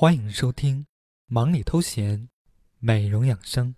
[0.00, 0.82] 欢迎收听
[1.26, 2.20] 《忙里偷闲》，
[2.78, 3.74] 美容养生。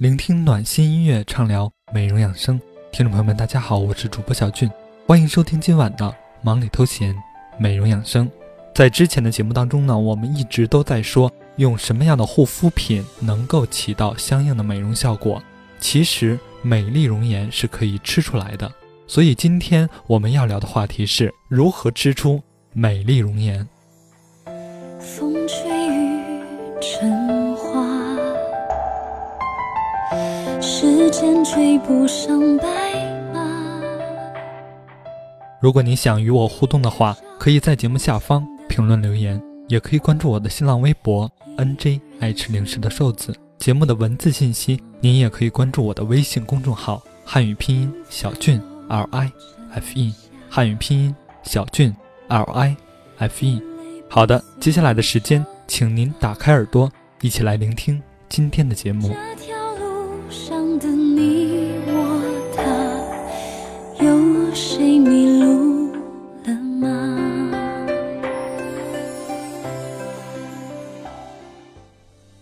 [0.00, 2.58] 聆听暖心音乐，畅聊美容养生。
[2.90, 4.66] 听众朋友们，大家好，我是主播小俊，
[5.06, 7.14] 欢迎收听今晚的忙里偷闲
[7.58, 8.26] 美容养生。
[8.74, 15.42] 在之前的节目当中呢，我们一直都在说用什么样的护肤品能够起到相应的美容效果。
[15.78, 18.72] 其实美丽容颜是可以吃出来的，
[19.06, 22.42] 所以今天我们要聊的话题是如何吃出
[22.72, 23.68] 美丽容颜。
[24.98, 26.42] 风吹雨
[26.80, 27.39] 成。
[31.10, 32.66] 间追不上白
[33.32, 33.40] 马。
[35.60, 43.34] 如果你想与我互动的话，可以在节目下方评论留言，也可以关注我的新浪微博 N J 爱吃零食的瘦子。
[43.58, 49.30] 节目的文字信息，您也可以关注我的微信公众号汉语拼音小俊 L I
[49.74, 50.14] F E
[50.48, 51.94] 汉语拼音小俊
[52.28, 52.76] L I
[53.18, 53.62] F E。
[54.08, 59.14] 好的，接下来的时间，请您打开耳朵，一起来聆听今天的节目。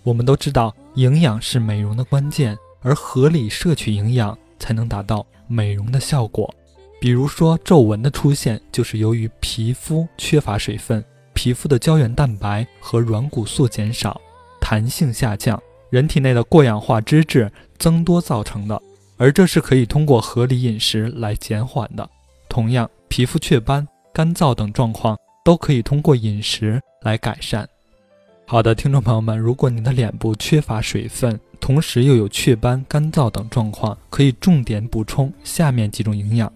[0.04, 6.52] 我们都知道，营养是美容的关键，而合理摄取营养才能达到美容的效果。
[6.98, 14.18] 比如说，皱纹的出现就是由于皮肤缺乏水分，皮肤的胶原蛋白和软骨素减少，
[14.58, 18.80] 弹性下降，人体内的过氧化脂质增多造成的。
[19.16, 22.08] 而这是可以通过合理饮食来减缓的。
[22.48, 27.68] 同样，皮肤雀斑、干燥等状况都可以通过饮食来改善。
[28.46, 36.50] 好的，听众朋友们，如果你的脸部缺乏水分，同时又有雀斑、干燥等状况，可以重点补充下面几种营养。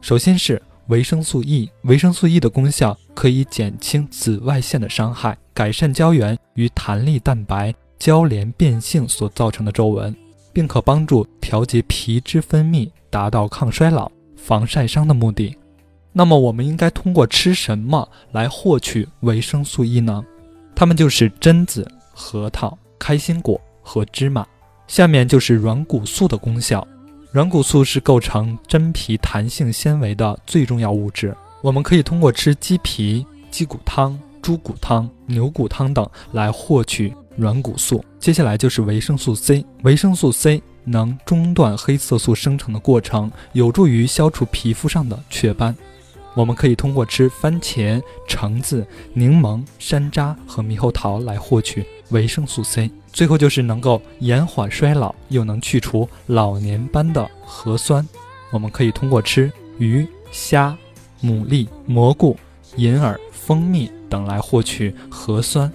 [0.00, 10.16] 首先是维生素 E，维生素 E 的功效可以减轻紫外线的伤害，改善胶原与弹力蛋白交联变性所造成的皱纹，
[10.58, 15.56] 并可帮助调节皮脂分泌，达到抗衰老、防晒伤的目的。
[16.12, 20.20] 那么，我们应该通过吃什么来获取维生素 E 呢？
[20.74, 24.44] 它们就是榛子、核桃、开心果和芝麻。
[24.88, 26.84] 下面就是软骨素的功效。
[27.30, 31.32] 软骨素是构成真皮弹性纤维的最重要物质。
[31.62, 38.04] 我们可以通过吃鸡皮、鸡骨汤、猪骨汤、牛骨汤等来获取软骨素。
[38.18, 39.64] 接下来就是维生素 C。
[39.84, 45.74] 维生素 C 能中断黑色素生成的过程，有助于消除皮肤上的雀斑。
[46.34, 52.90] 我们可以通过吃番茄、橙子、柠檬、山楂和猕猴桃来获取维生素 C。
[53.12, 58.06] 最后就是能够延缓衰老又能去除老年斑的核酸。
[58.50, 60.76] 我们可以通过吃鱼、虾、
[61.22, 62.36] 牡蛎、蘑菇、
[62.76, 65.72] 银耳、蜂蜜等来获取核酸。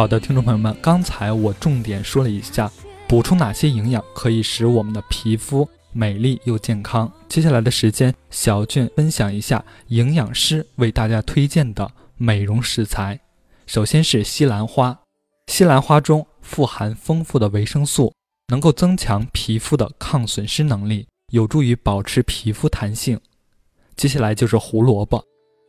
[0.00, 2.72] 好的，听众朋友们，刚才我重点说了一下，
[3.06, 7.12] 补充哪些营养可以使我们的皮肤美丽又健康。
[7.28, 13.20] 接下来的时间，小俊分享一下营养师为大家推荐的美容食材。
[13.66, 14.98] 首先是西兰花，
[15.48, 18.10] 西兰花中富含丰富的维生素，
[18.48, 23.20] 能够增强皮肤的抗损失能力，有助于保持皮肤弹性。
[23.96, 25.22] 接下来就是胡萝卜，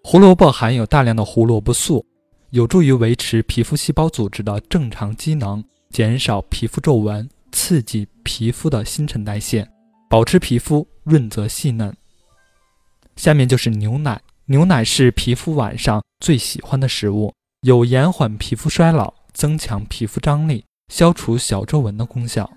[0.06, 2.06] 胡萝卜含有大量的胡萝卜素。
[2.52, 9.66] 有助于维持皮肤细胞组织的正常机能，减少皮肤皱纹，刺激皮肤的新陈代谢，
[10.10, 11.96] 保持皮肤润泽细嫩。
[13.16, 22.52] 下面就是牛奶，牛奶是皮肤晚上最喜欢的食物，有延缓皮肤衰老、增强皮肤张力、消除小皱纹的功效。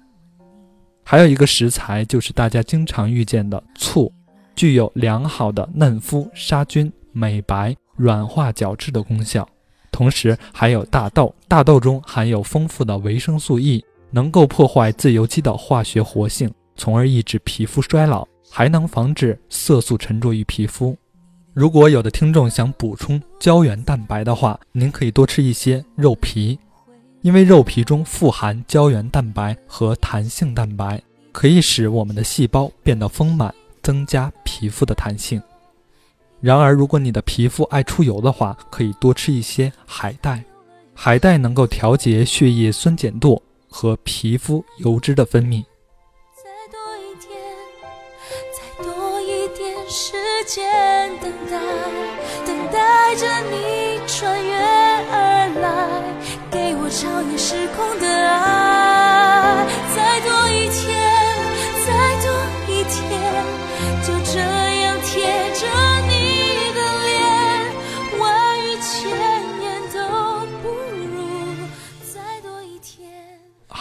[1.05, 4.13] 还有一个食材就是大家经常遇见的醋，
[4.57, 9.49] 具有良好的嫩肤、杀菌、美白、软化角质的功效。
[9.95, 20.97] 同时还有大豆，大豆中含有丰富的维生素 E，能够破坏自由基的化学活性，从而抑制皮肤衰老，还能防止色素沉着于皮肤。
[21.53, 26.59] 如果有的听众想补充胶原蛋白的话，您可以多吃一些肉皮，
[27.23, 31.01] 因为肉皮中富含胶原蛋白和弹性蛋白，
[31.31, 35.41] 可以使我们的细胞变得丰满，增加皮肤的弹性。
[36.45, 40.45] 然而，如果你的皮肤爱出油的话，可以多吃一些海带。
[40.93, 45.65] 海带能够调节血液酸碱度和皮肤油脂的分泌。
[46.37, 47.33] 再多一天，
[48.53, 50.13] 再多一点时
[50.47, 51.59] 间等待，
[52.45, 54.54] 等待着你穿越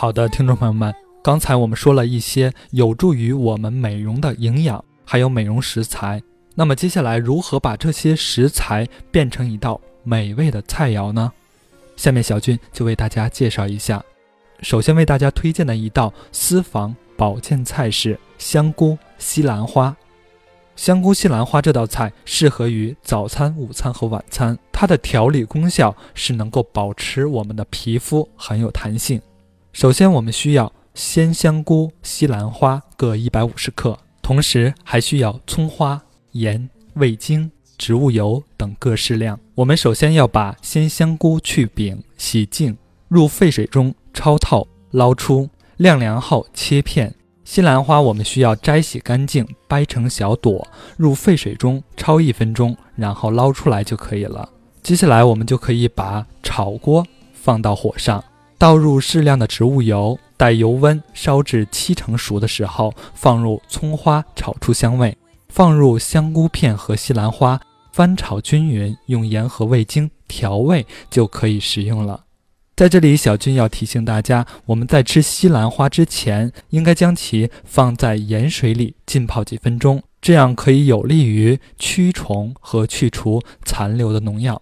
[0.03, 6.21] 好的，听众朋友们，刚才我们说了一些有助于我们美容的营养，还有美容食材。
[6.55, 11.31] 那么接下来如何把这些食材变成一道美味的菜肴呢？
[11.95, 14.03] 下面小俊就为大家介绍一下。
[14.61, 19.95] 首先为大家推荐的一道私房保健菜是香菇西兰花。
[20.75, 24.59] 香菇西兰花这道菜适合于早餐、午餐和晚餐。
[24.73, 29.21] 它的调理功效是能够保持我们的皮肤很有弹性。
[29.73, 35.99] 首先，我们需要鲜香菇、西兰花各一百五十克，同时还需要葱花、
[36.33, 39.37] 盐、味精、植物油等各适量。
[39.55, 42.77] 我们首先要把鲜香菇去柄、洗净，
[43.07, 47.11] 入沸水中焯透，捞出，晾凉后切片。
[47.43, 50.67] 西兰花我们需要摘洗干净，掰成小朵，
[50.97, 54.47] 入沸水中焯一分钟，然后捞出来就可以了。
[54.83, 57.03] 接下来我们就可以把炒锅
[57.33, 58.23] 放到火上，
[58.63, 65.17] 倒入适量的植物油，待油温烧至七成熟的时候，放入葱花炒出香味，
[65.49, 67.59] 放入香菇片和西兰花，
[67.91, 72.23] 翻炒均匀，用盐和味精调味就可以食用了。
[72.73, 84.61] 在这里，小军要提醒大家，我们在吃西兰花之前，应该将其放在盐水里浸泡几分钟，这样可以有利于驱虫和去除残留的农药。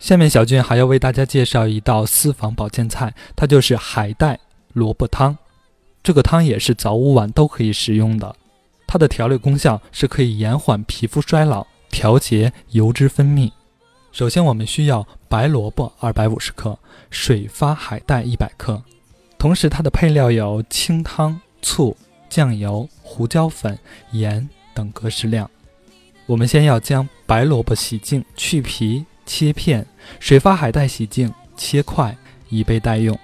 [0.00, 4.40] 下面，小俊还要为大家介绍一道私房保健菜，它就是海带
[4.72, 5.36] 萝卜汤。
[6.02, 8.34] 这个汤也是早午晚都可以食用的，
[8.86, 13.52] 它的调理功效是可以延缓皮肤衰老，调节油脂分泌。
[14.10, 16.78] 首先，我们需要白萝卜二百五十克，
[17.10, 18.82] 水发海带一百克，
[19.38, 21.94] 同时它的配料有清汤、醋、
[22.30, 23.78] 酱油、胡椒粉、
[24.12, 25.48] 盐等各适量。
[26.24, 29.84] 我们先要将白萝卜洗净、去皮、切片；
[30.18, 32.16] 水发海带洗净、切块，
[32.48, 33.16] 以备待用。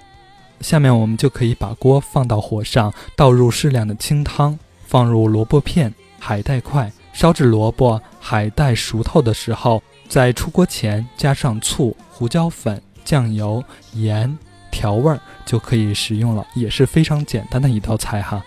[0.60, 4.56] 下面我们就可以把锅放到火上，倒入适量的清汤，
[4.86, 9.82] 放入萝卜片、海带块，烧至萝卜、海带熟透的时候。
[10.08, 13.60] 在出锅前加上醋、胡椒粉、酱油、
[13.94, 14.38] 盐
[14.70, 18.44] 调味儿就可以食用了，也是非常简单的一道菜哈。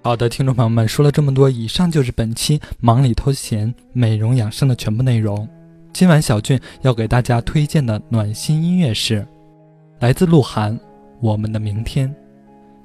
[0.00, 5.46] 好的，听众朋友们，说了这么多，以上就是本期忙里偷闲美容养生的全部内容。
[5.92, 9.26] 今晚小俊要给大家推荐的暖心音乐是
[9.98, 10.72] 来自鹿晗
[11.20, 12.08] 《我们的明天》。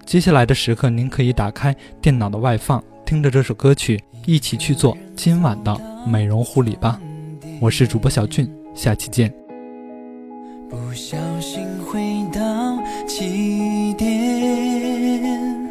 [0.06, 7.00] 接下来的时刻，您可以打开电脑的外放，听着这首歌曲，一起去做今晚的美容护理吧。
[7.62, 9.34] 我是主播小俊，下期见。
[10.70, 12.02] 不小心回
[12.34, 12.42] 到
[13.08, 15.63] 起点，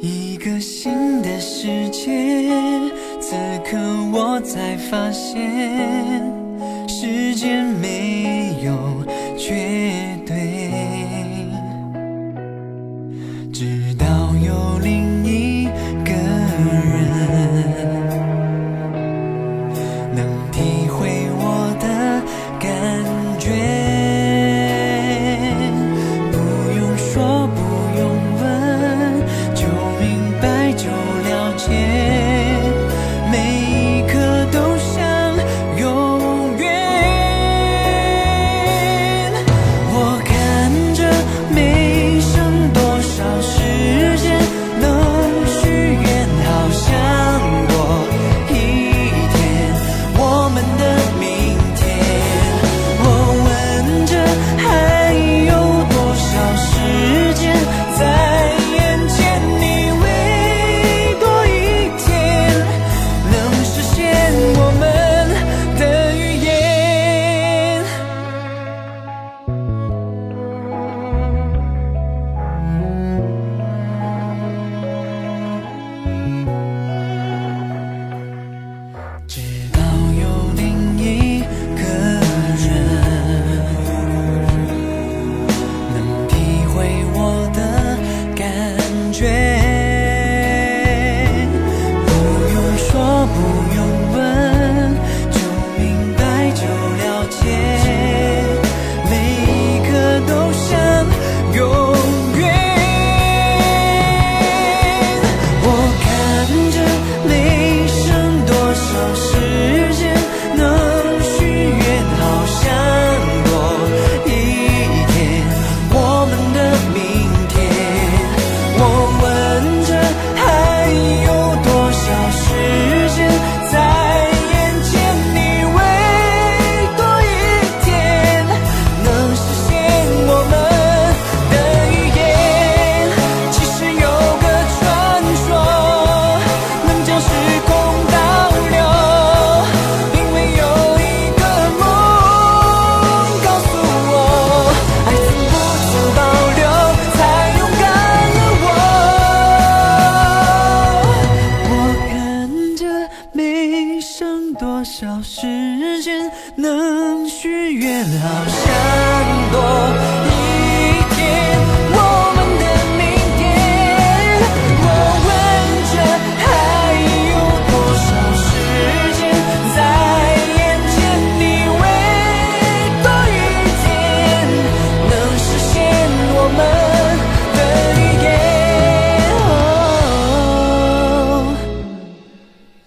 [0.00, 2.10] 一个新的世界。
[3.20, 3.76] 此刻
[4.12, 6.32] 我才发现，
[6.88, 9.04] 时间没有
[9.36, 9.87] 绝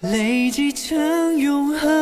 [0.02, 2.01] 累积成永恒。